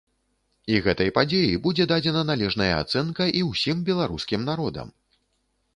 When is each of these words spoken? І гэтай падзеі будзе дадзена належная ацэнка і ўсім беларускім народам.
І 0.75 0.77
гэтай 0.87 1.11
падзеі 1.17 1.59
будзе 1.65 1.87
дадзена 1.93 2.23
належная 2.31 2.71
ацэнка 2.83 3.23
і 3.41 3.45
ўсім 3.53 3.77
беларускім 3.91 4.41
народам. 4.49 4.87